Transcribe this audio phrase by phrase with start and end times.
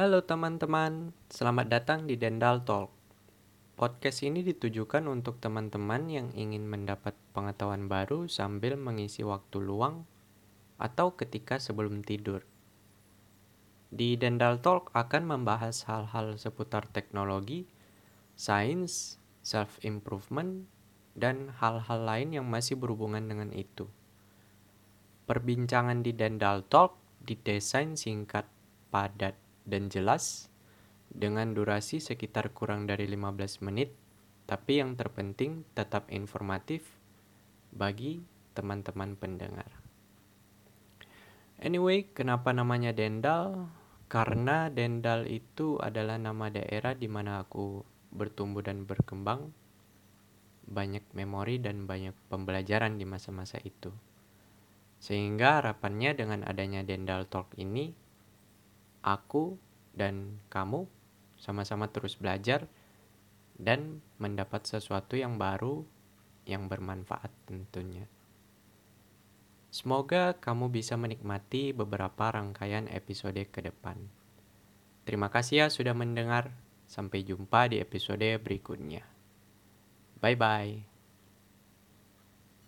[0.00, 2.88] Halo teman-teman, selamat datang di Dendal Talk.
[3.76, 10.08] Podcast ini ditujukan untuk teman-teman yang ingin mendapat pengetahuan baru sambil mengisi waktu luang
[10.80, 12.48] atau ketika sebelum tidur.
[13.92, 17.68] Di Dendal Talk akan membahas hal-hal seputar teknologi,
[18.40, 20.64] sains, self-improvement,
[21.12, 23.84] dan hal-hal lain yang masih berhubungan dengan itu.
[25.28, 28.48] Perbincangan di Dendal Talk didesain singkat,
[28.88, 29.36] padat,
[29.70, 30.50] dan jelas
[31.10, 33.94] dengan durasi sekitar kurang dari 15 menit,
[34.50, 36.86] tapi yang terpenting tetap informatif
[37.70, 38.22] bagi
[38.54, 39.70] teman-teman pendengar.
[41.60, 43.68] Anyway, kenapa namanya Dendal?
[44.10, 49.52] Karena Dendal itu adalah nama daerah di mana aku bertumbuh dan berkembang.
[50.70, 53.92] Banyak memori dan banyak pembelajaran di masa-masa itu.
[55.04, 57.92] Sehingga harapannya dengan adanya Dendal Talk ini,
[59.00, 59.56] aku
[59.96, 60.86] dan kamu
[61.40, 62.68] sama-sama terus belajar
[63.60, 65.84] dan mendapat sesuatu yang baru
[66.48, 68.08] yang bermanfaat tentunya.
[69.70, 73.96] Semoga kamu bisa menikmati beberapa rangkaian episode ke depan.
[75.06, 76.50] Terima kasih ya sudah mendengar.
[76.90, 79.06] Sampai jumpa di episode berikutnya.
[80.18, 80.89] Bye bye.